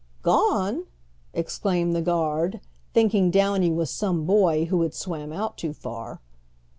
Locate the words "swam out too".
4.95-5.73